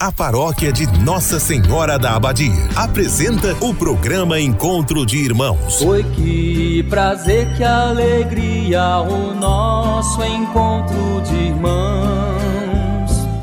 A 0.00 0.10
paróquia 0.10 0.72
de 0.72 0.88
Nossa 1.04 1.38
Senhora 1.38 1.96
da 1.96 2.16
Abadia 2.16 2.68
apresenta 2.74 3.54
o 3.64 3.72
programa 3.72 4.40
Encontro 4.40 5.06
de 5.06 5.18
Irmãos. 5.18 5.76
Foi 5.78 6.02
que 6.02 6.82
prazer, 6.90 7.54
que 7.56 7.62
alegria, 7.62 8.98
o 8.98 9.32
nosso 9.36 10.20
encontro 10.24 11.22
de 11.22 11.36
irmãos. 11.36 12.33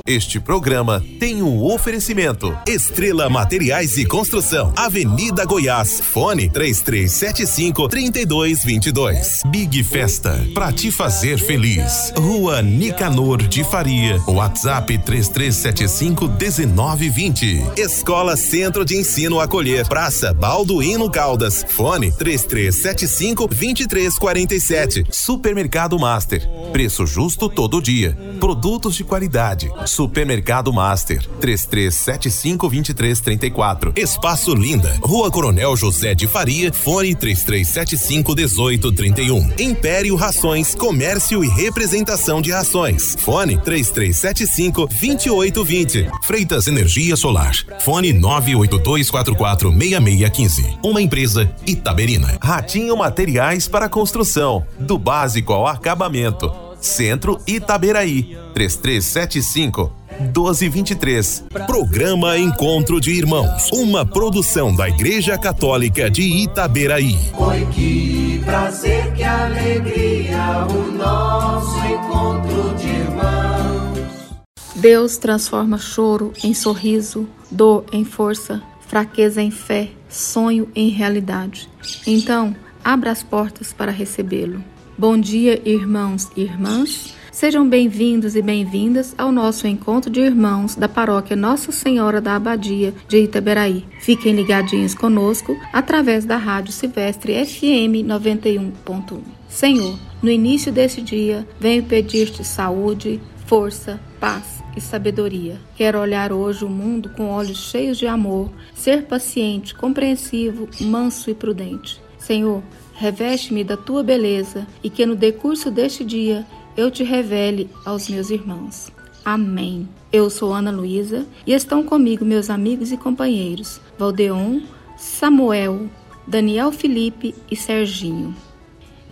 Este 0.06 0.40
programa 0.40 1.04
tem 1.20 1.44
um 1.44 1.64
oferecimento. 1.64 2.58
Estrela 2.68 3.30
Materiais 3.30 3.98
e 3.98 4.06
Construção, 4.06 4.74
Avenida 4.76 5.46
Goiás, 5.46 6.02
fone 6.02 6.50
3375 6.50 7.88
3222. 7.88 9.42
Big 9.46 9.84
Festa, 9.84 10.44
pra 10.56 10.72
te 10.72 10.92
fazer 10.92 11.38
feliz. 11.38 12.12
Rua 12.18 12.64
Nicanor 12.64 13.44
de 13.44 13.64
Faria, 13.64 14.20
WhatsApp 14.28 14.98
3375 14.98 16.28
1920. 16.28 17.64
Escola 17.78 18.36
Centro 18.36 18.84
de 18.84 18.98
Ensino 18.98 19.40
Acolher, 19.40 19.88
Praça 19.88 20.34
Balduíno 20.34 21.12
Caldas, 21.12 21.64
fone 21.70 22.12
3375 22.12 23.48
2347. 23.48 25.06
Supermercado 25.12 26.00
Master, 26.00 26.50
preço 26.72 27.06
justo 27.06 27.48
todo 27.48 27.82
dia. 27.82 28.18
Produtos 28.40 28.96
de 28.96 29.04
qualidade 29.04 29.70
Supermercado 30.02 30.74
Master, 30.74 31.24
33752334. 31.40 33.96
Espaço 33.96 34.56
Linda, 34.56 34.98
Rua 35.00 35.30
Coronel 35.30 35.78
José 35.78 36.16
de 36.16 36.26
Faria, 36.26 36.74
fone 36.74 37.14
33751831. 37.14 39.62
Império 39.62 40.16
Rações, 40.16 40.74
Comércio 40.74 41.44
e 41.44 41.48
Representação 41.48 42.42
de 42.42 42.50
Rações. 42.50 43.16
Fone 43.20 43.60
33752820. 43.60 46.10
Freitas 46.24 46.66
Energia 46.66 47.16
Solar. 47.16 47.54
Fone 47.82 48.12
982446615. 48.12 50.80
Uma 50.84 51.00
empresa 51.00 51.48
Itaberina. 51.68 52.40
Ratinho 52.42 52.98
Materiais 52.98 53.68
para 53.68 53.88
Construção, 53.88 54.66
do 54.80 54.98
básico 54.98 55.54
ao 55.54 55.68
acabamento. 55.68 56.71
Centro 56.82 57.40
Itaberaí, 57.48 58.38
3375 58.54 60.02
1223. 60.20 61.46
Programa 61.66 62.38
Encontro 62.38 63.00
de 63.00 63.12
Irmãos, 63.12 63.70
uma 63.72 64.06
produção 64.06 64.76
da 64.76 64.90
Igreja 64.90 65.38
Católica 65.38 66.10
de 66.10 66.22
Itaberaí. 66.22 67.18
Oi, 67.38 67.68
que 67.72 68.42
prazer, 68.44 69.14
que 69.14 69.24
alegria, 69.24 70.66
o 70.70 70.92
nosso 70.92 71.78
encontro 71.86 72.76
de 72.76 72.88
irmãos. 72.88 74.42
Deus 74.76 75.18
transforma 75.18 75.78
choro 75.78 76.34
em 76.44 76.54
sorriso, 76.54 77.28
dor 77.50 77.86
em 77.92 78.04
força, 78.04 78.62
fraqueza 78.88 79.42
em 79.42 79.52
fé, 79.52 79.90
sonho 80.10 80.70
em 80.76 80.90
realidade. 80.90 81.70
Então, 82.06 82.56
abra 82.84 83.12
as 83.12 83.24
portas 83.24 83.72
para 83.72 83.92
recebê-lo. 83.92 84.64
Bom 84.98 85.18
dia, 85.18 85.62
irmãos 85.66 86.30
e 86.36 86.42
irmãs. 86.42 87.16
Sejam 87.32 87.68
bem-vindos 87.68 88.36
e 88.36 88.42
bem-vindas 88.42 89.16
ao 89.18 89.32
nosso 89.32 89.66
encontro 89.66 90.12
de 90.12 90.20
irmãos 90.20 90.76
da 90.76 90.88
paróquia 90.88 91.36
Nossa 91.36 91.72
Senhora 91.72 92.20
da 92.20 92.36
Abadia 92.36 92.94
de 93.08 93.24
Itaberaí. 93.24 93.86
Fiquem 94.02 94.36
ligadinhos 94.36 94.94
conosco 94.94 95.58
através 95.72 96.26
da 96.26 96.36
Rádio 96.36 96.74
Silvestre 96.74 97.34
FM 97.46 98.06
91.1. 98.06 99.22
Senhor, 99.48 99.98
no 100.22 100.30
início 100.30 100.74
deste 100.74 101.02
dia, 101.02 101.48
venho 101.58 101.84
pedir-te 101.84 102.44
saúde, 102.44 103.22
força, 103.48 104.00
paz 104.20 104.62
e 104.76 104.82
sabedoria. 104.82 105.58
Quero 105.76 106.00
olhar 106.00 106.34
hoje 106.34 106.66
o 106.66 106.70
mundo 106.70 107.10
com 107.16 107.30
olhos 107.30 107.70
cheios 107.70 107.98
de 107.98 108.08
amor, 108.08 108.52
ser 108.76 109.04
paciente, 109.04 109.74
compreensivo, 109.74 110.68
manso 110.82 111.30
e 111.30 111.34
prudente. 111.34 112.00
Senhor, 112.18 112.62
reveste-me 113.02 113.64
da 113.64 113.76
tua 113.76 114.04
beleza 114.04 114.68
e 114.84 114.90
que 114.90 115.08
no 115.08 115.16
decurso 115.16 115.72
deste 115.72 116.06
dia 116.06 116.46
eu 116.78 116.92
te 116.92 117.04
revele 117.04 117.68
aos 117.84 118.08
meus 118.08 118.30
irmãos. 118.30 118.92
Amém. 119.26 119.90
Eu 120.14 120.30
sou 120.30 120.54
Ana 120.54 120.70
Luísa 120.70 121.26
e 121.46 121.52
estão 121.52 121.84
comigo 121.84 122.24
meus 122.24 122.48
amigos 122.48 122.92
e 122.92 122.98
companheiros 122.98 123.82
Valdeon, 123.98 124.62
Samuel, 124.98 125.90
Daniel 126.28 126.72
Felipe 126.72 127.34
e 127.50 127.56
Serginho. 127.56 128.36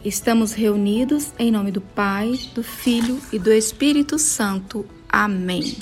Estamos 0.05 0.53
reunidos 0.53 1.33
em 1.39 1.51
nome 1.51 1.71
do 1.71 1.81
Pai, 1.81 2.39
do 2.53 2.61
Filho 2.61 3.19
e 3.33 3.39
do 3.39 3.51
Espírito 3.51 4.19
Santo. 4.19 4.85
Amém. 5.09 5.75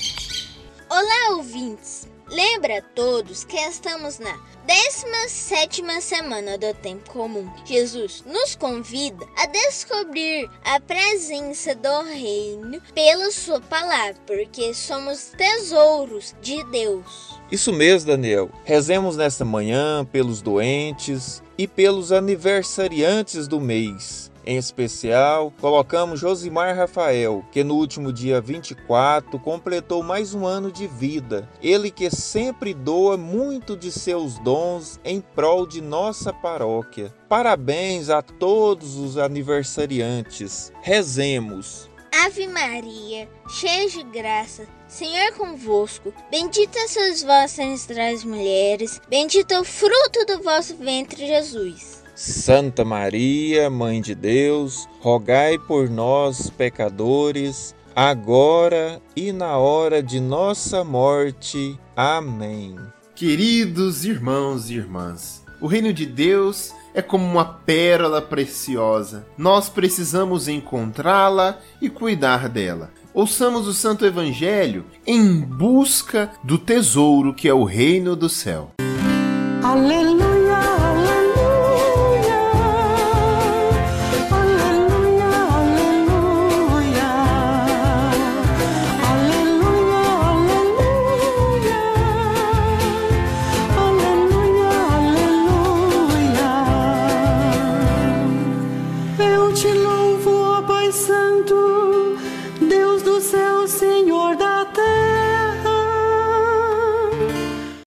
Olá, 0.90 1.36
ouvintes! 1.36 2.07
Lembra 2.30 2.80
a 2.80 2.82
todos 2.82 3.46
que 3.46 3.56
estamos 3.56 4.20
na 4.20 4.38
17 4.66 5.82
semana 6.02 6.58
do 6.58 6.74
tempo 6.74 7.10
comum. 7.10 7.50
Jesus 7.66 8.22
nos 8.26 8.54
convida 8.54 9.26
a 9.38 9.46
descobrir 9.46 10.50
a 10.66 10.78
presença 10.78 11.74
do 11.74 12.02
reino 12.04 12.82
pela 12.94 13.32
sua 13.32 13.62
palavra, 13.62 14.16
porque 14.28 14.74
somos 14.74 15.32
tesouros 15.38 16.36
de 16.42 16.62
Deus. 16.66 17.40
Isso 17.50 17.72
mesmo, 17.72 18.12
Daniel. 18.12 18.50
Rezemos 18.66 19.16
nesta 19.16 19.46
manhã 19.46 20.04
pelos 20.04 20.42
doentes 20.42 21.42
e 21.58 21.66
pelos 21.66 22.12
aniversariantes 22.12 23.48
do 23.48 23.62
mês. 23.62 24.30
Em 24.50 24.56
especial, 24.56 25.52
colocamos 25.60 26.22
Josimar 26.22 26.74
Rafael, 26.74 27.44
que 27.52 27.66
no 27.66 27.76
último 27.76 28.14
dia 28.14 28.40
24 28.40 29.38
completou 29.40 30.02
mais 30.02 30.34
um 30.34 30.46
ano 30.46 30.72
de 30.72 30.88
vida. 30.88 31.50
Ele 31.62 31.92
que 31.92 32.10
sempre 32.10 32.74
doa 32.74 33.18
muito 33.18 33.76
de 33.76 33.92
seus 33.92 34.40
dons 34.40 35.02
em 35.04 35.20
prol 35.20 35.68
de 35.68 35.82
nossa 35.82 36.32
paróquia. 36.32 37.14
Parabéns 37.28 38.10
a 38.10 38.22
todos 38.22 38.96
os 38.96 39.18
aniversariantes. 39.18 40.72
Rezemos. 40.82 41.90
Ave 42.24 42.48
Maria, 42.48 43.28
cheia 43.50 43.90
de 43.90 44.02
graça, 44.04 44.66
Senhor 44.88 45.34
convosco, 45.34 46.14
bendita 46.32 46.88
sois 46.88 47.22
vós 47.22 47.60
entre 47.60 48.00
as 48.00 48.24
mulheres, 48.24 49.02
bendito 49.10 49.52
é 49.52 49.60
o 49.60 49.66
fruto 49.66 50.26
do 50.26 50.42
vosso 50.42 50.78
ventre, 50.78 51.28
Jesus. 51.28 52.07
Santa 52.18 52.84
Maria, 52.84 53.70
Mãe 53.70 54.02
de 54.02 54.16
Deus, 54.16 54.90
rogai 55.02 55.56
por 55.60 55.88
nós, 55.88 56.50
pecadores, 56.50 57.76
agora 57.96 59.00
e 59.16 59.32
na 59.32 59.56
hora 59.58 60.02
de 60.02 60.20
nossa 60.20 60.84
morte. 60.84 61.80
Amém. 61.96 62.76
Queridos 63.14 64.04
irmãos 64.04 64.72
e 64.72 64.78
irmãs, 64.78 65.46
o 65.62 65.68
reino 65.68 65.94
de 65.94 66.08
Deus 66.08 66.74
é 66.96 67.04
como 67.04 67.24
uma 67.24 67.46
pérola 67.46 68.20
preciosa. 68.20 69.28
Nós 69.38 69.70
precisamos 69.70 70.48
encontrá-la 70.48 71.60
e 71.80 71.88
cuidar 71.88 72.50
dela. 72.50 72.90
Ouçamos 73.14 73.68
o 73.68 73.76
Santo 73.76 74.04
Evangelho 74.04 74.86
em 75.06 75.40
busca 75.40 76.32
do 76.44 76.58
tesouro 76.58 77.32
que 77.32 77.48
é 77.48 77.54
o 77.54 77.64
reino 77.64 78.16
do 78.16 78.28
céu. 78.28 78.72
Aleluia. 79.62 80.27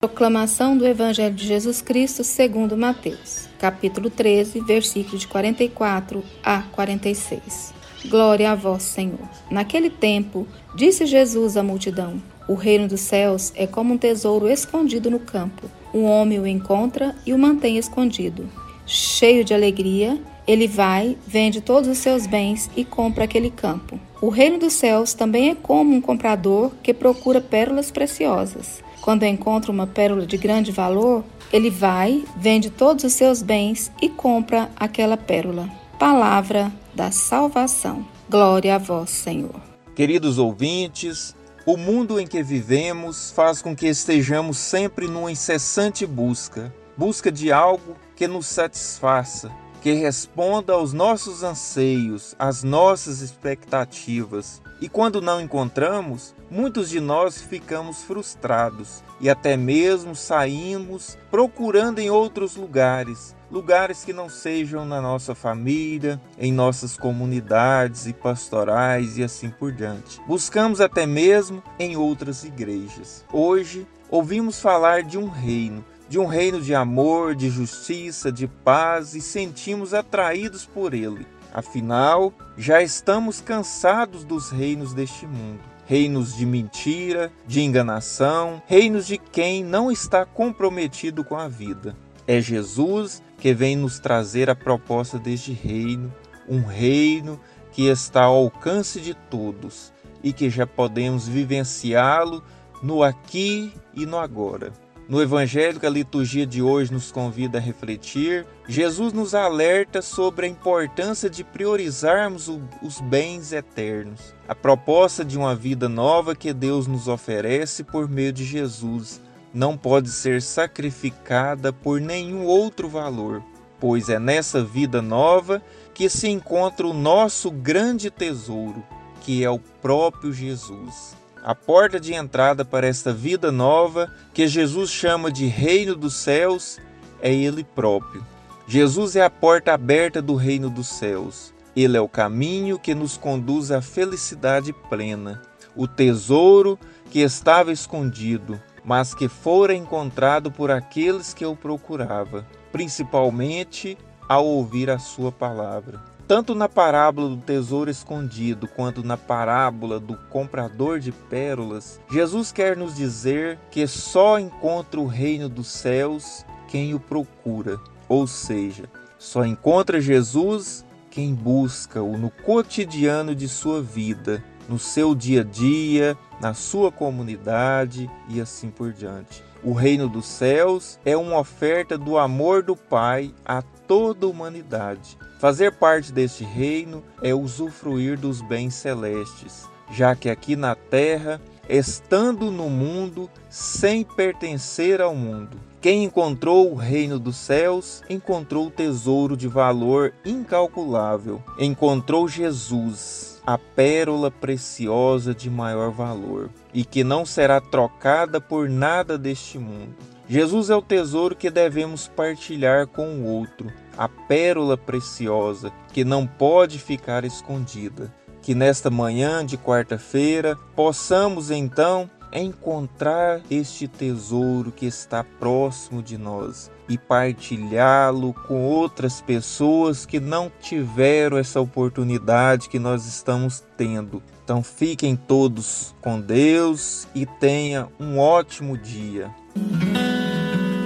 Proclamação 0.01 0.77
do 0.77 0.85
Evangelho 0.85 1.33
de 1.33 1.47
Jesus 1.47 1.81
Cristo 1.81 2.21
segundo 2.21 2.75
Mateus, 2.75 3.47
capítulo 3.57 4.09
13, 4.09 4.59
versículos 4.59 5.21
de 5.21 5.29
44 5.29 6.21
a 6.43 6.63
46. 6.63 7.73
Glória 8.09 8.51
a 8.51 8.55
vós, 8.55 8.83
Senhor. 8.83 9.21
Naquele 9.49 9.89
tempo, 9.89 10.45
disse 10.75 11.05
Jesus 11.05 11.55
à 11.55 11.63
multidão: 11.63 12.21
O 12.45 12.53
reino 12.53 12.89
dos 12.89 12.99
céus 12.99 13.53
é 13.55 13.65
como 13.65 13.93
um 13.93 13.97
tesouro 13.97 14.49
escondido 14.49 15.09
no 15.09 15.19
campo. 15.19 15.71
Um 15.93 16.03
homem 16.03 16.41
o 16.41 16.47
encontra 16.47 17.15
e 17.25 17.33
o 17.33 17.39
mantém 17.39 17.77
escondido. 17.77 18.49
Cheio 18.85 19.45
de 19.45 19.53
alegria, 19.53 20.19
ele 20.47 20.67
vai, 20.67 21.17
vende 21.25 21.61
todos 21.61 21.89
os 21.89 21.97
seus 21.97 22.25
bens 22.25 22.69
e 22.75 22.83
compra 22.83 23.25
aquele 23.25 23.49
campo. 23.49 23.99
O 24.21 24.29
reino 24.29 24.59
dos 24.59 24.73
céus 24.73 25.13
também 25.13 25.49
é 25.49 25.55
como 25.55 25.95
um 25.95 26.01
comprador 26.01 26.71
que 26.83 26.93
procura 26.93 27.41
pérolas 27.41 27.91
preciosas. 27.91 28.83
Quando 29.01 29.23
encontra 29.23 29.71
uma 29.71 29.87
pérola 29.87 30.25
de 30.25 30.37
grande 30.37 30.71
valor, 30.71 31.23
ele 31.51 31.69
vai, 31.69 32.23
vende 32.37 32.69
todos 32.69 33.03
os 33.03 33.13
seus 33.13 33.41
bens 33.41 33.91
e 34.01 34.07
compra 34.09 34.69
aquela 34.75 35.17
pérola. 35.17 35.69
Palavra 35.97 36.71
da 36.93 37.11
salvação. 37.11 38.05
Glória 38.29 38.75
a 38.75 38.77
vós, 38.77 39.09
Senhor. 39.09 39.55
Queridos 39.95 40.37
ouvintes, 40.37 41.35
O 41.63 41.77
mundo 41.77 42.19
em 42.19 42.25
que 42.25 42.41
vivemos 42.41 43.29
faz 43.29 43.61
com 43.61 43.75
que 43.75 43.85
estejamos 43.85 44.57
sempre 44.57 45.07
numa 45.07 45.31
incessante 45.31 46.07
busca 46.07 46.73
busca 46.97 47.31
de 47.31 47.51
algo 47.51 47.95
que 48.15 48.27
nos 48.27 48.45
satisfaça, 48.45 49.51
que 49.81 49.93
responda 49.93 50.73
aos 50.73 50.93
nossos 50.93 51.43
anseios, 51.43 52.35
às 52.37 52.63
nossas 52.63 53.21
expectativas. 53.21 54.61
E 54.79 54.87
quando 54.87 55.21
não 55.21 55.41
encontramos, 55.41 56.35
muitos 56.49 56.89
de 56.89 56.99
nós 56.99 57.41
ficamos 57.41 58.03
frustrados 58.03 59.03
e 59.19 59.29
até 59.29 59.57
mesmo 59.57 60.15
saímos 60.15 61.17
procurando 61.29 61.99
em 61.99 62.09
outros 62.09 62.55
lugares, 62.55 63.35
lugares 63.49 64.03
que 64.03 64.13
não 64.13 64.29
sejam 64.29 64.85
na 64.85 65.01
nossa 65.01 65.33
família, 65.33 66.21
em 66.37 66.51
nossas 66.51 66.95
comunidades 66.95 68.05
e 68.05 68.13
pastorais 68.13 69.17
e 69.17 69.23
assim 69.23 69.49
por 69.49 69.71
diante. 69.71 70.21
Buscamos 70.27 70.79
até 70.79 71.05
mesmo 71.05 71.61
em 71.77 71.97
outras 71.97 72.43
igrejas. 72.43 73.25
Hoje 73.31 73.85
ouvimos 74.09 74.59
falar 74.59 75.03
de 75.03 75.17
um 75.17 75.27
reino 75.27 75.85
de 76.11 76.19
um 76.19 76.25
reino 76.25 76.59
de 76.59 76.75
amor, 76.75 77.33
de 77.33 77.49
justiça, 77.49 78.29
de 78.33 78.45
paz 78.45 79.15
e 79.15 79.21
sentimos 79.21 79.93
atraídos 79.93 80.65
por 80.65 80.93
ele. 80.93 81.25
Afinal, 81.53 82.33
já 82.57 82.83
estamos 82.83 83.39
cansados 83.39 84.25
dos 84.25 84.49
reinos 84.49 84.93
deste 84.93 85.25
mundo. 85.25 85.61
Reinos 85.85 86.35
de 86.35 86.45
mentira, 86.45 87.31
de 87.47 87.61
enganação, 87.61 88.61
reinos 88.67 89.07
de 89.07 89.17
quem 89.17 89.63
não 89.63 89.89
está 89.89 90.25
comprometido 90.25 91.23
com 91.23 91.37
a 91.37 91.47
vida. 91.47 91.95
É 92.27 92.41
Jesus 92.41 93.23
que 93.37 93.53
vem 93.53 93.77
nos 93.77 93.97
trazer 93.97 94.49
a 94.49 94.55
proposta 94.55 95.17
deste 95.17 95.53
reino, 95.53 96.13
um 96.45 96.61
reino 96.61 97.39
que 97.71 97.87
está 97.87 98.23
ao 98.23 98.35
alcance 98.35 98.99
de 98.99 99.13
todos 99.13 99.93
e 100.21 100.33
que 100.33 100.49
já 100.49 100.67
podemos 100.67 101.25
vivenciá-lo 101.25 102.43
no 102.83 103.01
aqui 103.01 103.73
e 103.93 104.05
no 104.05 104.17
agora. 104.17 104.73
No 105.11 105.21
evangelho 105.21 105.77
que 105.77 105.85
a 105.85 105.89
liturgia 105.89 106.47
de 106.47 106.61
hoje 106.61 106.93
nos 106.93 107.11
convida 107.11 107.57
a 107.57 107.61
refletir, 107.61 108.47
Jesus 108.65 109.11
nos 109.11 109.35
alerta 109.35 110.01
sobre 110.01 110.45
a 110.45 110.49
importância 110.49 111.29
de 111.29 111.43
priorizarmos 111.43 112.47
os 112.81 113.01
bens 113.01 113.51
eternos. 113.51 114.33
A 114.47 114.55
proposta 114.55 115.25
de 115.25 115.37
uma 115.37 115.53
vida 115.53 115.89
nova 115.89 116.33
que 116.33 116.53
Deus 116.53 116.87
nos 116.87 117.09
oferece 117.09 117.83
por 117.83 118.07
meio 118.07 118.31
de 118.31 118.45
Jesus 118.45 119.19
não 119.53 119.75
pode 119.75 120.07
ser 120.09 120.41
sacrificada 120.41 121.73
por 121.73 121.99
nenhum 121.99 122.45
outro 122.45 122.87
valor, 122.87 123.43
pois 123.81 124.07
é 124.07 124.17
nessa 124.17 124.63
vida 124.63 125.01
nova 125.01 125.61
que 125.93 126.07
se 126.07 126.29
encontra 126.29 126.87
o 126.87 126.93
nosso 126.93 127.51
grande 127.51 128.09
tesouro, 128.09 128.81
que 129.19 129.43
é 129.43 129.49
o 129.49 129.59
próprio 129.59 130.31
Jesus 130.31 131.19
a 131.43 131.55
porta 131.55 131.99
de 131.99 132.13
entrada 132.13 132.63
para 132.63 132.87
esta 132.87 133.11
vida 133.11 133.51
nova 133.51 134.11
que 134.33 134.47
Jesus 134.47 134.91
chama 134.91 135.31
de 135.31 135.47
Reino 135.47 135.95
dos 135.95 136.15
Céus 136.15 136.79
é 137.21 137.33
Ele 137.33 137.63
próprio. 137.63 138.25
Jesus 138.67 139.15
é 139.15 139.23
a 139.23 139.29
porta 139.29 139.73
aberta 139.73 140.21
do 140.21 140.35
Reino 140.35 140.69
dos 140.69 140.87
Céus. 140.87 141.53
Ele 141.75 141.97
é 141.97 142.01
o 142.01 142.07
caminho 142.07 142.77
que 142.77 142.93
nos 142.93 143.17
conduz 143.17 143.71
à 143.71 143.81
felicidade 143.81 144.71
plena, 144.71 145.41
o 145.75 145.87
tesouro 145.87 146.77
que 147.09 147.19
estava 147.19 147.71
escondido, 147.71 148.61
mas 148.83 149.13
que 149.13 149.27
fora 149.27 149.73
encontrado 149.73 150.51
por 150.51 150.69
aqueles 150.69 151.33
que 151.33 151.45
o 151.45 151.55
procurava, 151.55 152.45
principalmente 152.71 153.97
ao 154.27 154.45
ouvir 154.45 154.89
a 154.89 154.99
sua 154.99 155.31
palavra. 155.31 156.10
Tanto 156.31 156.55
na 156.55 156.69
parábola 156.69 157.27
do 157.27 157.35
tesouro 157.35 157.91
escondido 157.91 158.65
quanto 158.65 159.03
na 159.03 159.17
parábola 159.17 159.99
do 159.99 160.15
comprador 160.29 160.97
de 160.97 161.11
pérolas, 161.11 161.99
Jesus 162.09 162.53
quer 162.53 162.77
nos 162.77 162.95
dizer 162.95 163.59
que 163.69 163.85
só 163.85 164.39
encontra 164.39 165.01
o 165.01 165.07
reino 165.07 165.49
dos 165.49 165.67
céus 165.67 166.45
quem 166.69 166.93
o 166.93 167.01
procura, 167.01 167.77
ou 168.07 168.25
seja, 168.27 168.85
só 169.19 169.43
encontra 169.43 169.99
Jesus 169.99 170.85
quem 171.09 171.35
busca-o 171.35 172.17
no 172.17 172.29
cotidiano 172.29 173.35
de 173.35 173.49
sua 173.49 173.81
vida, 173.81 174.41
no 174.69 174.79
seu 174.79 175.13
dia 175.13 175.41
a 175.41 175.43
dia, 175.43 176.17
na 176.39 176.53
sua 176.53 176.93
comunidade 176.93 178.09
e 178.29 178.39
assim 178.39 178.69
por 178.69 178.93
diante. 178.93 179.43
O 179.61 179.73
reino 179.73 180.07
dos 180.07 180.27
céus 180.27 180.97
é 181.03 181.17
uma 181.17 181.39
oferta 181.39 181.97
do 181.97 182.17
amor 182.17 182.63
do 182.63 182.75
Pai 182.75 183.33
a 183.45 183.61
toda 183.91 184.25
a 184.25 184.29
humanidade. 184.29 185.17
Fazer 185.37 185.73
parte 185.73 186.13
deste 186.13 186.45
reino 186.45 187.03
é 187.21 187.35
usufruir 187.35 188.17
dos 188.17 188.41
bens 188.41 188.73
celestes, 188.73 189.67
já 189.91 190.15
que 190.15 190.29
aqui 190.29 190.55
na 190.55 190.75
terra, 190.75 191.41
estando 191.67 192.49
no 192.49 192.69
mundo, 192.69 193.29
sem 193.49 194.05
pertencer 194.05 195.01
ao 195.01 195.13
mundo. 195.13 195.57
Quem 195.81 196.05
encontrou 196.05 196.71
o 196.71 196.75
reino 196.75 197.19
dos 197.19 197.35
céus, 197.35 198.01
encontrou 198.09 198.67
o 198.67 198.71
tesouro 198.71 199.35
de 199.35 199.49
valor 199.49 200.13
incalculável. 200.23 201.43
Encontrou 201.59 202.29
Jesus, 202.29 203.41
a 203.45 203.57
pérola 203.57 204.31
preciosa 204.31 205.35
de 205.35 205.49
maior 205.49 205.91
valor, 205.91 206.49
e 206.73 206.85
que 206.85 207.03
não 207.03 207.25
será 207.25 207.59
trocada 207.59 208.39
por 208.39 208.69
nada 208.69 209.17
deste 209.17 209.59
mundo. 209.59 210.11
Jesus 210.31 210.69
é 210.69 210.75
o 210.77 210.81
tesouro 210.81 211.35
que 211.35 211.49
devemos 211.49 212.07
partilhar 212.07 212.87
com 212.87 213.05
o 213.15 213.25
outro, 213.25 213.69
a 213.97 214.07
pérola 214.07 214.77
preciosa 214.77 215.73
que 215.91 216.05
não 216.05 216.25
pode 216.25 216.79
ficar 216.79 217.25
escondida. 217.25 218.09
Que 218.41 218.55
nesta 218.55 218.89
manhã 218.89 219.45
de 219.45 219.57
quarta-feira 219.57 220.57
possamos 220.73 221.51
então 221.51 222.09
encontrar 222.31 223.41
este 223.51 223.89
tesouro 223.89 224.71
que 224.71 224.85
está 224.85 225.21
próximo 225.21 226.01
de 226.01 226.17
nós 226.17 226.71
e 226.87 226.97
partilhá-lo 226.97 228.33
com 228.47 228.63
outras 228.63 229.19
pessoas 229.19 230.05
que 230.05 230.21
não 230.21 230.49
tiveram 230.61 231.37
essa 231.37 231.59
oportunidade 231.59 232.69
que 232.69 232.79
nós 232.79 233.05
estamos 233.05 233.61
tendo. 233.75 234.23
Então 234.45 234.63
fiquem 234.63 235.13
todos 235.13 235.93
com 236.01 236.21
Deus 236.21 237.05
e 237.13 237.25
tenha 237.25 237.89
um 237.99 238.17
ótimo 238.17 238.77
dia. 238.77 239.29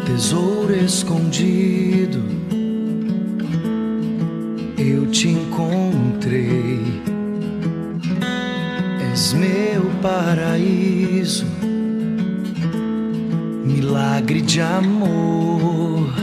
Tesouro 0.05 0.73
escondido 0.75 2.23
eu 4.77 5.07
te 5.07 5.29
encontrei. 5.29 6.79
És 9.11 9.33
meu 9.33 9.89
paraíso, 10.01 11.45
milagre 13.65 14.41
de 14.41 14.61
amor. 14.61 16.13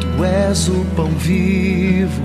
Tu 0.00 0.24
és 0.24 0.68
o 0.68 0.84
pão 0.96 1.10
vivo, 1.10 2.22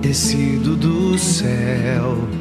descido 0.00 0.76
do 0.76 1.18
céu. 1.18 2.37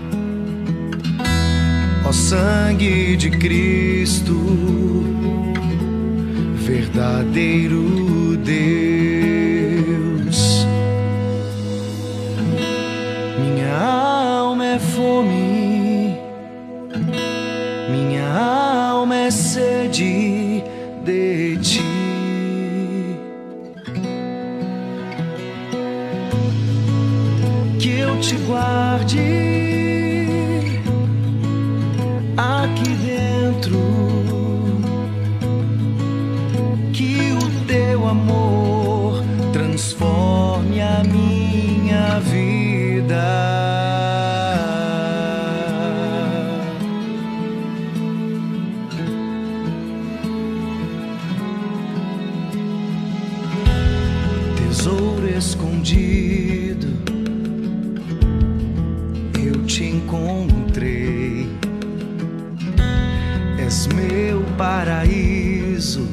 Ó 2.08 2.14
sangue 2.14 3.18
de 3.18 3.30
Cristo, 3.30 4.34
verdadeiro 6.56 8.38
Deus. 8.38 8.78
fome, 14.80 16.18
minha 17.90 18.26
alma 18.90 19.16
é 19.16 19.32
sede 19.32 20.64
de 21.04 21.58
ti. 21.58 21.82
Que 27.80 28.00
eu 28.00 28.18
te 28.22 28.36
guarde 28.48 29.37
minha 41.04 42.20
vida. 42.20 43.58
escondido, 55.38 56.88
eu 59.40 59.64
te 59.66 59.84
encontrei. 59.86 61.48
És 63.60 63.88
meu 63.88 64.44
paraíso, 64.58 66.08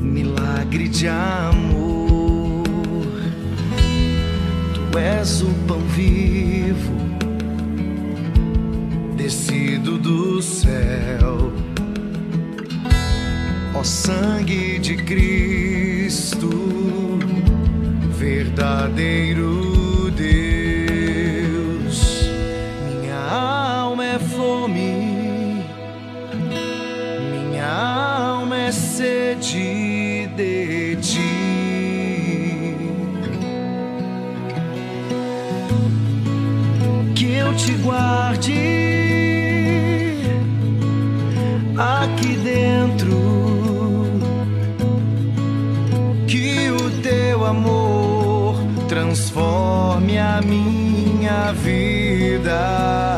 milagre 0.00 0.88
de 0.88 1.08
amor. 1.08 1.77
Tu 4.90 4.98
és 4.98 5.42
o 5.42 5.52
pão 5.66 5.80
vivo, 5.80 6.94
descido 9.16 9.98
do 9.98 10.40
céu. 10.40 11.52
Ó 13.74 13.84
sangue 13.84 14.78
de 14.78 14.96
Cristo, 14.96 16.48
verdadeiro 18.16 20.10
Deus, 20.16 22.00
minha 22.90 23.18
alma 23.30 24.04
é 24.06 24.18
fome, 24.18 25.64
minha 27.30 27.70
alma 27.70 28.56
é 28.56 28.72
sede 28.72 30.28
de 30.34 30.96
ti. 30.96 31.47
Te 37.58 37.72
guarde 37.82 38.52
aqui 41.76 42.36
dentro. 42.36 43.18
Que 46.26 46.70
o 46.70 46.90
teu 47.02 47.44
amor 47.44 48.54
transforme 48.88 50.18
a 50.18 50.40
minha 50.40 51.52
vida. 51.52 53.17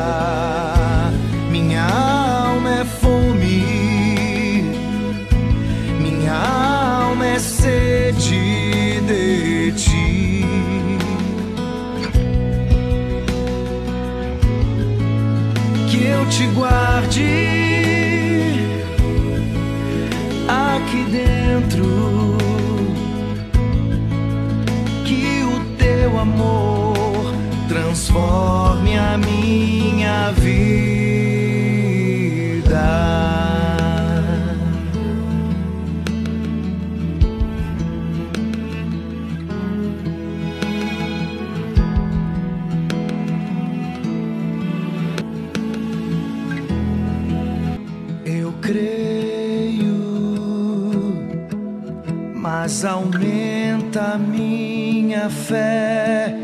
Aumenta 52.83 54.17
minha 54.17 55.29
fé. 55.29 56.35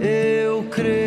Eu 0.00 0.64
creio. 0.70 1.04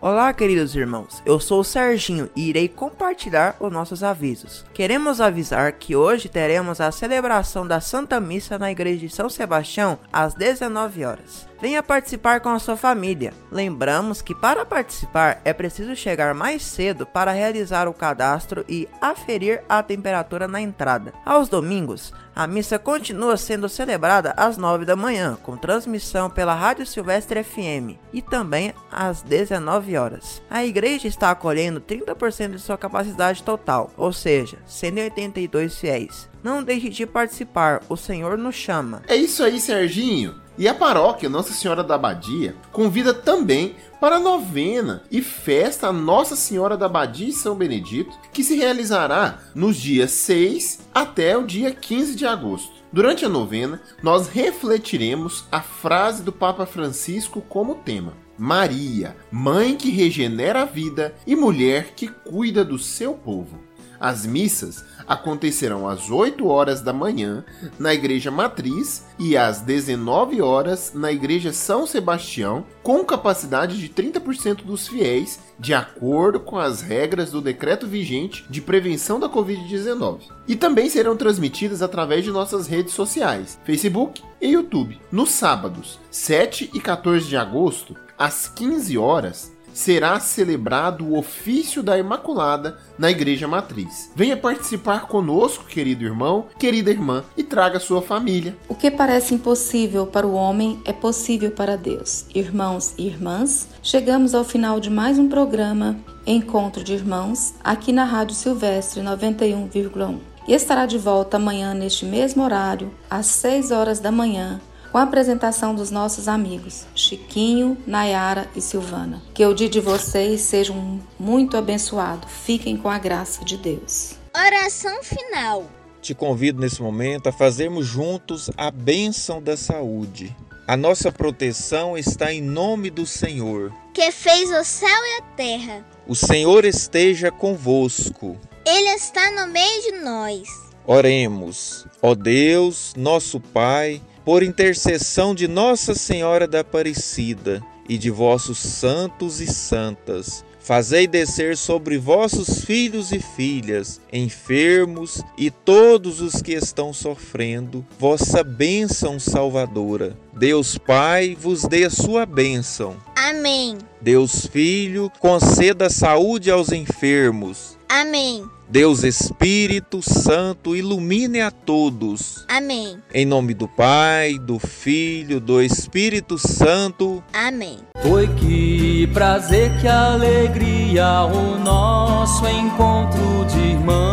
Olá, 0.00 0.32
queridos 0.32 0.74
irmãos. 0.74 1.22
Eu 1.26 1.38
sou 1.38 1.60
o 1.60 1.64
Serginho 1.64 2.30
e 2.34 2.48
irei 2.48 2.68
compartilhar 2.68 3.54
os 3.60 3.70
nossos 3.70 4.02
avisos. 4.02 4.64
Queremos 4.72 5.20
avisar 5.20 5.72
que 5.72 5.94
hoje 5.94 6.28
teremos 6.28 6.80
a 6.80 6.90
celebração 6.90 7.66
da 7.66 7.80
Santa 7.80 8.18
Missa 8.18 8.58
na 8.58 8.70
Igreja 8.72 9.06
de 9.06 9.10
São 9.10 9.28
Sebastião 9.28 9.98
às 10.12 10.32
19 10.34 11.04
horas. 11.04 11.50
Venha 11.60 11.82
participar 11.82 12.40
com 12.40 12.48
a 12.48 12.58
sua 12.58 12.74
família. 12.74 13.34
Lembramos 13.52 14.22
que 14.22 14.34
para 14.34 14.64
participar 14.64 15.42
é 15.44 15.52
preciso 15.52 15.94
chegar 15.94 16.34
mais 16.34 16.62
cedo 16.62 17.04
para 17.04 17.32
realizar 17.32 17.86
o 17.86 17.92
cadastro 17.92 18.64
e 18.66 18.88
aferir 18.98 19.62
a 19.68 19.82
temperatura 19.82 20.48
na 20.48 20.62
entrada. 20.62 21.12
Aos 21.26 21.50
domingos, 21.50 22.14
a 22.40 22.46
missa 22.46 22.78
continua 22.78 23.36
sendo 23.36 23.68
celebrada 23.68 24.32
às 24.34 24.56
9 24.56 24.86
da 24.86 24.96
manhã, 24.96 25.36
com 25.42 25.58
transmissão 25.58 26.30
pela 26.30 26.54
Rádio 26.54 26.86
Silvestre 26.86 27.44
FM 27.44 27.98
e 28.14 28.22
também 28.22 28.72
às 28.90 29.20
19 29.20 29.94
horas. 29.98 30.40
A 30.48 30.64
igreja 30.64 31.06
está 31.06 31.30
acolhendo 31.30 31.82
30% 31.82 32.52
de 32.52 32.58
sua 32.58 32.78
capacidade 32.78 33.42
total, 33.42 33.90
ou 33.94 34.10
seja, 34.10 34.56
182 34.64 35.78
fiéis. 35.78 36.30
Não 36.42 36.62
deixe 36.62 36.88
de 36.88 37.04
participar, 37.04 37.82
o 37.90 37.96
Senhor 37.96 38.38
nos 38.38 38.54
chama. 38.54 39.02
É 39.06 39.16
isso 39.16 39.44
aí, 39.44 39.60
Serginho. 39.60 40.40
E 40.60 40.68
a 40.68 40.74
paróquia 40.74 41.26
Nossa 41.26 41.54
Senhora 41.54 41.82
da 41.82 41.94
Abadia 41.94 42.54
convida 42.70 43.14
também 43.14 43.76
para 43.98 44.16
a 44.16 44.20
novena 44.20 45.02
e 45.10 45.22
festa 45.22 45.86
a 45.86 45.92
Nossa 45.92 46.36
Senhora 46.36 46.76
da 46.76 46.84
Abadia 46.84 47.28
e 47.28 47.32
São 47.32 47.56
Benedito, 47.56 48.14
que 48.30 48.44
se 48.44 48.56
realizará 48.56 49.38
nos 49.54 49.78
dias 49.78 50.10
6 50.10 50.80
até 50.92 51.34
o 51.34 51.46
dia 51.46 51.70
15 51.70 52.14
de 52.14 52.26
agosto. 52.26 52.74
Durante 52.92 53.24
a 53.24 53.28
novena, 53.30 53.80
nós 54.02 54.28
refletiremos 54.28 55.46
a 55.50 55.62
frase 55.62 56.22
do 56.22 56.30
Papa 56.30 56.66
Francisco 56.66 57.40
como 57.40 57.76
tema. 57.76 58.12
Maria, 58.36 59.16
mãe 59.32 59.74
que 59.74 59.90
regenera 59.90 60.60
a 60.60 60.66
vida 60.66 61.14
e 61.26 61.34
mulher 61.34 61.94
que 61.96 62.06
cuida 62.06 62.62
do 62.62 62.78
seu 62.78 63.14
povo. 63.14 63.58
As 64.00 64.24
missas 64.24 64.82
acontecerão 65.06 65.86
às 65.86 66.10
8 66.10 66.46
horas 66.46 66.80
da 66.80 66.92
manhã 66.92 67.44
na 67.78 67.92
Igreja 67.92 68.30
Matriz 68.30 69.04
e 69.18 69.36
às 69.36 69.60
19 69.60 70.40
horas 70.40 70.92
na 70.94 71.12
Igreja 71.12 71.52
São 71.52 71.86
Sebastião, 71.86 72.64
com 72.82 73.04
capacidade 73.04 73.78
de 73.78 73.88
30% 73.90 74.64
dos 74.64 74.88
fiéis, 74.88 75.38
de 75.58 75.74
acordo 75.74 76.40
com 76.40 76.58
as 76.58 76.80
regras 76.80 77.30
do 77.30 77.42
decreto 77.42 77.86
vigente 77.86 78.46
de 78.48 78.62
prevenção 78.62 79.20
da 79.20 79.28
Covid-19. 79.28 80.20
E 80.48 80.56
também 80.56 80.88
serão 80.88 81.16
transmitidas 81.16 81.82
através 81.82 82.24
de 82.24 82.30
nossas 82.30 82.66
redes 82.66 82.94
sociais, 82.94 83.58
Facebook 83.64 84.22
e 84.40 84.48
YouTube. 84.48 84.98
Nos 85.12 85.30
sábados, 85.30 85.98
7 86.10 86.70
e 86.72 86.80
14 86.80 87.28
de 87.28 87.36
agosto, 87.36 87.94
às 88.16 88.48
15 88.48 88.96
horas, 88.96 89.52
será 89.80 90.20
celebrado 90.20 91.06
o 91.06 91.18
ofício 91.18 91.82
da 91.82 91.96
Imaculada 91.96 92.78
na 92.98 93.10
Igreja 93.10 93.48
Matriz. 93.48 94.10
Venha 94.14 94.36
participar 94.36 95.06
conosco, 95.06 95.64
querido 95.64 96.04
irmão, 96.04 96.48
querida 96.58 96.90
irmã, 96.90 97.24
e 97.34 97.42
traga 97.42 97.80
sua 97.80 98.02
família. 98.02 98.54
O 98.68 98.74
que 98.74 98.90
parece 98.90 99.34
impossível 99.34 100.06
para 100.06 100.26
o 100.26 100.34
homem 100.34 100.78
é 100.84 100.92
possível 100.92 101.50
para 101.50 101.76
Deus. 101.76 102.26
Irmãos 102.34 102.92
e 102.98 103.06
irmãs, 103.06 103.68
chegamos 103.82 104.34
ao 104.34 104.44
final 104.44 104.78
de 104.78 104.90
mais 104.90 105.18
um 105.18 105.30
programa 105.30 105.96
Encontro 106.26 106.84
de 106.84 106.92
Irmãos, 106.92 107.54
aqui 107.64 107.90
na 107.90 108.04
Rádio 108.04 108.34
Silvestre 108.34 109.00
91,1. 109.00 110.18
E 110.46 110.52
estará 110.52 110.84
de 110.84 110.98
volta 110.98 111.38
amanhã 111.38 111.72
neste 111.72 112.04
mesmo 112.04 112.42
horário, 112.42 112.92
às 113.08 113.26
6 113.26 113.70
horas 113.70 113.98
da 113.98 114.12
manhã, 114.12 114.60
com 114.90 114.98
a 114.98 115.02
apresentação 115.02 115.74
dos 115.74 115.90
nossos 115.90 116.28
amigos 116.28 116.86
Chiquinho, 116.94 117.76
Nayara 117.86 118.48
e 118.54 118.60
Silvana. 118.60 119.22
Que 119.32 119.44
o 119.46 119.54
dia 119.54 119.68
de 119.68 119.80
vocês 119.80 120.40
seja 120.40 120.72
um 120.72 121.00
muito 121.18 121.56
abençoado. 121.56 122.26
Fiquem 122.26 122.76
com 122.76 122.88
a 122.88 122.98
graça 122.98 123.44
de 123.44 123.56
Deus. 123.56 124.14
Oração 124.34 125.02
final. 125.02 125.64
Te 126.00 126.14
convido 126.14 126.60
nesse 126.60 126.80
momento 126.82 127.28
a 127.28 127.32
fazermos 127.32 127.86
juntos 127.86 128.50
a 128.56 128.70
bênção 128.70 129.42
da 129.42 129.56
saúde. 129.56 130.34
A 130.66 130.76
nossa 130.76 131.10
proteção 131.10 131.98
está 131.98 132.32
em 132.32 132.40
nome 132.40 132.90
do 132.90 133.04
Senhor. 133.04 133.72
Que 133.92 134.10
fez 134.12 134.50
o 134.50 134.64
céu 134.64 134.88
e 134.88 135.18
a 135.18 135.22
terra. 135.36 135.84
O 136.06 136.14
Senhor 136.14 136.64
esteja 136.64 137.30
convosco. 137.30 138.38
Ele 138.64 138.88
está 138.90 139.30
no 139.32 139.52
meio 139.52 139.82
de 139.82 139.92
nós. 140.00 140.48
Oremos. 140.86 141.86
Ó 142.00 142.14
Deus, 142.14 142.94
nosso 142.96 143.40
Pai, 143.40 144.00
por 144.24 144.42
intercessão 144.42 145.34
de 145.34 145.48
Nossa 145.48 145.94
Senhora 145.94 146.46
da 146.46 146.60
Aparecida 146.60 147.62
e 147.88 147.98
de 147.98 148.10
vossos 148.10 148.58
santos 148.58 149.40
e 149.40 149.46
santas, 149.46 150.44
fazei 150.60 151.06
descer 151.08 151.56
sobre 151.56 151.98
vossos 151.98 152.64
filhos 152.64 153.10
e 153.10 153.18
filhas, 153.18 154.00
enfermos 154.12 155.22
e 155.36 155.50
todos 155.50 156.20
os 156.20 156.40
que 156.40 156.52
estão 156.52 156.92
sofrendo, 156.92 157.84
vossa 157.98 158.44
bênção 158.44 159.18
salvadora. 159.18 160.16
Deus 160.32 160.78
Pai 160.78 161.36
vos 161.38 161.62
dê 161.62 161.84
a 161.84 161.90
sua 161.90 162.24
bênção. 162.24 162.96
Amém. 163.16 163.78
Deus 164.00 164.46
Filho 164.46 165.10
conceda 165.18 165.90
saúde 165.90 166.50
aos 166.50 166.70
enfermos. 166.70 167.79
Amém. 167.90 168.48
Deus 168.68 169.02
Espírito 169.02 170.00
Santo 170.00 170.76
ilumine 170.76 171.40
a 171.40 171.50
todos. 171.50 172.46
Amém. 172.48 172.98
Em 173.12 173.26
nome 173.26 173.52
do 173.52 173.66
Pai, 173.66 174.38
do 174.38 174.60
Filho, 174.60 175.40
do 175.40 175.60
Espírito 175.60 176.38
Santo. 176.38 177.20
Amém. 177.32 177.78
Foi 178.00 178.28
que 178.28 179.08
prazer, 179.12 179.76
que 179.80 179.88
alegria 179.88 181.24
o 181.24 181.58
nosso 181.58 182.46
encontro 182.46 183.44
de 183.46 183.58
irmãos. 183.58 184.09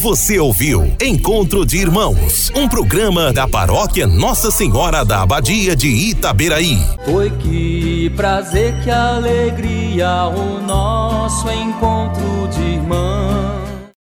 Você 0.00 0.38
ouviu 0.38 0.96
Encontro 0.98 1.66
de 1.66 1.76
Irmãos, 1.76 2.50
um 2.56 2.66
programa 2.66 3.34
da 3.34 3.46
paróquia 3.46 4.06
Nossa 4.06 4.50
Senhora 4.50 5.04
da 5.04 5.20
Abadia 5.20 5.76
de 5.76 5.88
Itaberaí. 5.88 6.78
Foi 7.04 7.28
que 7.28 8.08
prazer, 8.16 8.80
que 8.82 8.90
alegria 8.90 10.24
o 10.24 10.58
nosso 10.62 11.50
encontro 11.50 12.48
de 12.50 12.62
irmãos 12.62 13.39